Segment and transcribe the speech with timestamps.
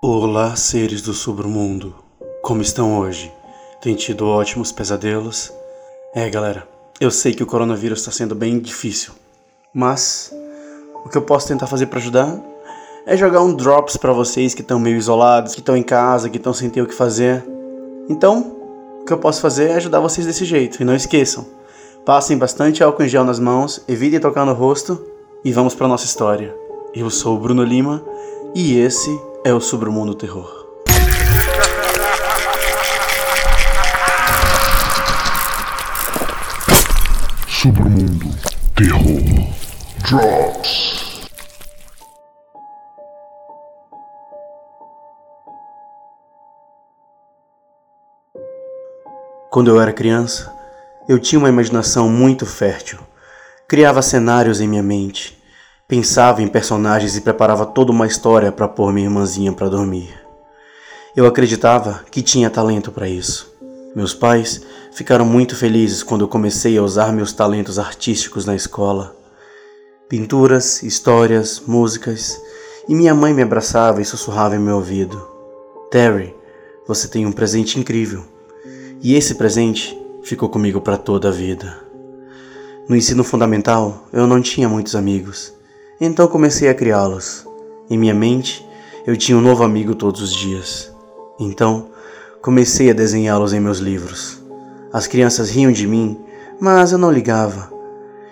[0.00, 1.92] Olá, seres do submundo.
[2.40, 3.32] Como estão hoje?
[3.82, 5.52] Tem tido ótimos pesadelos?
[6.14, 6.68] É, galera,
[7.00, 9.12] eu sei que o coronavírus está sendo bem difícil,
[9.74, 10.32] mas
[11.04, 12.40] o que eu posso tentar fazer para ajudar
[13.06, 16.36] é jogar um drops para vocês que estão meio isolados, que estão em casa, que
[16.36, 17.44] estão sem ter o que fazer.
[18.08, 18.56] Então,
[19.00, 20.80] o que eu posso fazer é ajudar vocês desse jeito.
[20.80, 21.44] E não esqueçam,
[22.06, 25.04] passem bastante álcool em gel nas mãos, evitem tocar no rosto
[25.44, 26.54] e vamos para nossa história.
[26.94, 28.00] Eu sou o Bruno Lima
[28.54, 30.66] e esse é o Submundo Terror.
[37.46, 38.30] Submundo
[38.74, 39.54] Terror
[40.08, 41.28] Drops.
[49.50, 50.52] Quando eu era criança,
[51.08, 52.98] eu tinha uma imaginação muito fértil.
[53.68, 55.37] Criava cenários em minha mente
[55.88, 60.14] Pensava em personagens e preparava toda uma história para pôr minha irmãzinha para dormir.
[61.16, 63.56] Eu acreditava que tinha talento para isso.
[63.96, 64.60] Meus pais
[64.92, 69.16] ficaram muito felizes quando eu comecei a usar meus talentos artísticos na escola.
[70.10, 72.38] Pinturas, histórias, músicas,
[72.86, 75.26] e minha mãe me abraçava e sussurrava em meu ouvido:
[75.90, 76.36] Terry,
[76.86, 78.26] você tem um presente incrível.
[79.00, 81.78] E esse presente ficou comigo para toda a vida.
[82.86, 85.56] No ensino fundamental, eu não tinha muitos amigos.
[86.00, 87.44] Então comecei a criá-los.
[87.90, 88.64] Em minha mente,
[89.04, 90.94] eu tinha um novo amigo todos os dias.
[91.40, 91.88] Então,
[92.40, 94.40] comecei a desenhá-los em meus livros.
[94.92, 96.16] As crianças riam de mim,
[96.60, 97.72] mas eu não ligava.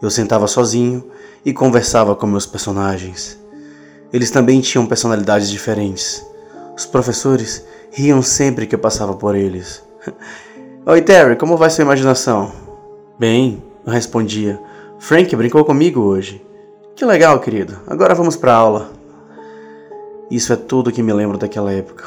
[0.00, 1.04] Eu sentava sozinho
[1.44, 3.36] e conversava com meus personagens.
[4.12, 6.24] Eles também tinham personalidades diferentes.
[6.76, 9.82] Os professores riam sempre que eu passava por eles.
[10.86, 12.52] Oi, Terry, como vai sua imaginação?
[13.18, 14.60] Bem, eu respondia.
[15.00, 16.46] Frank brincou comigo hoje.
[16.98, 17.78] Que legal, querido.
[17.86, 18.90] Agora vamos para aula.
[20.28, 22.06] Isso é tudo que me lembro daquela época.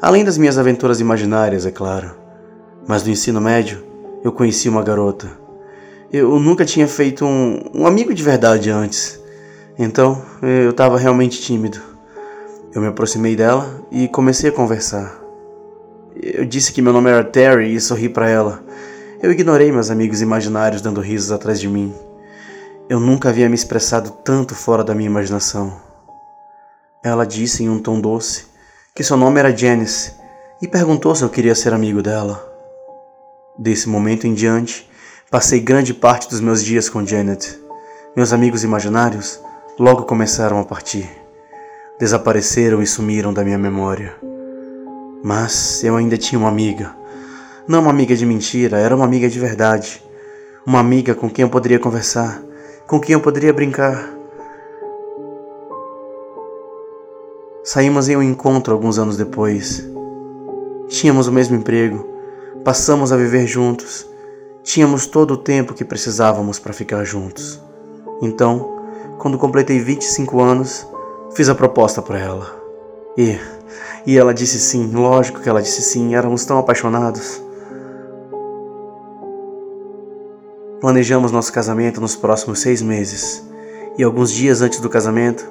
[0.00, 2.12] Além das minhas aventuras imaginárias, é claro.
[2.86, 3.84] Mas no ensino médio,
[4.24, 5.28] eu conheci uma garota.
[6.10, 9.20] Eu nunca tinha feito um, um amigo de verdade antes.
[9.78, 11.78] Então, eu estava realmente tímido.
[12.74, 15.20] Eu me aproximei dela e comecei a conversar.
[16.16, 18.64] Eu disse que meu nome era Terry e sorri para ela.
[19.22, 21.92] Eu ignorei meus amigos imaginários dando risos atrás de mim.
[22.88, 25.78] Eu nunca havia me expressado tanto fora da minha imaginação.
[27.04, 28.46] Ela disse em um tom doce
[28.94, 30.14] que seu nome era Janice
[30.62, 32.42] e perguntou se eu queria ser amigo dela.
[33.58, 34.88] Desse momento em diante,
[35.30, 37.60] passei grande parte dos meus dias com Janet.
[38.16, 39.38] Meus amigos imaginários
[39.78, 41.10] logo começaram a partir.
[42.00, 44.16] Desapareceram e sumiram da minha memória.
[45.22, 46.96] Mas eu ainda tinha uma amiga.
[47.68, 50.02] Não uma amiga de mentira, era uma amiga de verdade.
[50.64, 52.47] Uma amiga com quem eu poderia conversar
[52.88, 54.08] com quem eu poderia brincar.
[57.62, 59.86] Saímos em um encontro alguns anos depois.
[60.88, 62.08] Tínhamos o mesmo emprego,
[62.64, 64.08] passamos a viver juntos,
[64.62, 67.62] tínhamos todo o tempo que precisávamos para ficar juntos.
[68.22, 68.78] Então,
[69.18, 70.88] quando completei 25 anos,
[71.34, 72.56] fiz a proposta para ela.
[73.18, 73.38] E,
[74.06, 77.42] e ela disse sim, lógico que ela disse sim, éramos tão apaixonados.
[80.88, 83.46] Planejamos nosso casamento nos próximos seis meses,
[83.98, 85.46] e alguns dias antes do casamento,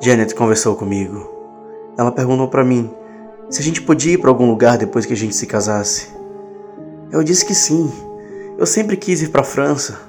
[0.00, 1.30] Janet conversou comigo.
[1.98, 2.90] Ela perguntou para mim
[3.50, 6.08] se a gente podia ir para algum lugar depois que a gente se casasse.
[7.12, 7.92] Eu disse que sim.
[8.56, 10.00] Eu sempre quis ir para a França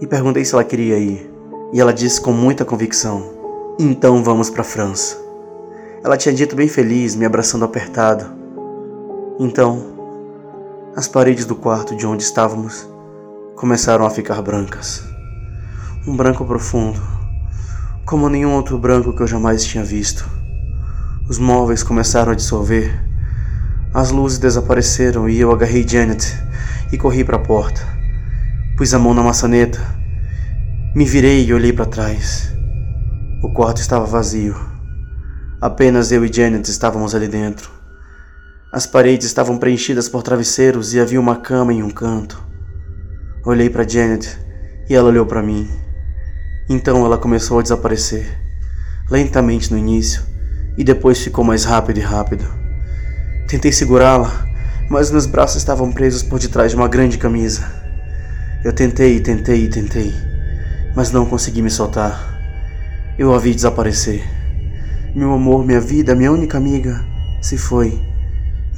[0.00, 1.32] e perguntei se ela queria ir.
[1.72, 3.22] E ela disse com muita convicção:
[3.78, 5.16] "Então vamos para a França."
[6.02, 8.26] Ela tinha dito bem feliz, me abraçando apertado.
[9.38, 9.80] Então,
[10.96, 12.90] as paredes do quarto de onde estávamos
[13.56, 15.04] começaram a ficar brancas.
[16.06, 17.00] Um branco profundo,
[18.04, 20.28] como nenhum outro branco que eu jamais tinha visto.
[21.28, 22.92] Os móveis começaram a dissolver.
[23.94, 26.26] As luzes desapareceram e eu agarrei Janet
[26.90, 27.80] e corri para a porta.
[28.76, 29.80] Pus a mão na maçaneta.
[30.94, 32.52] Me virei e olhei para trás.
[33.42, 34.56] O quarto estava vazio.
[35.60, 37.70] Apenas eu e Janet estávamos ali dentro.
[38.72, 42.51] As paredes estavam preenchidas por travesseiros e havia uma cama em um canto.
[43.44, 44.38] Olhei para Janet
[44.88, 45.68] e ela olhou para mim.
[46.68, 48.38] Então ela começou a desaparecer,
[49.10, 50.22] lentamente no início,
[50.78, 52.44] e depois ficou mais rápido e rápido.
[53.48, 54.46] Tentei segurá-la,
[54.88, 57.66] mas meus braços estavam presos por detrás de uma grande camisa.
[58.64, 60.14] Eu tentei, tentei e tentei,
[60.94, 62.40] mas não consegui me soltar.
[63.18, 64.22] Eu a vi desaparecer.
[65.16, 67.04] Meu amor, minha vida, minha única amiga,
[67.42, 68.00] se foi,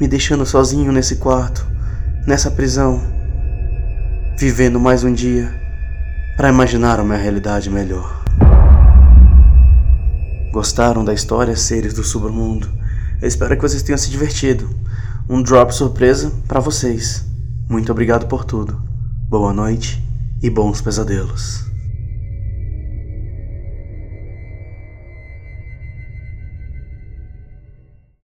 [0.00, 1.67] me deixando sozinho nesse quarto,
[2.26, 3.13] nessa prisão
[4.36, 5.54] vivendo mais um dia
[6.36, 8.22] para imaginar uma realidade melhor.
[10.52, 12.69] Gostaram da história, seres do submundo?
[13.22, 14.69] Eu espero que vocês tenham se divertido.
[15.28, 17.25] Um drop surpresa para vocês.
[17.69, 18.81] Muito obrigado por tudo.
[19.28, 20.02] Boa noite
[20.42, 21.74] e bons pesadelos.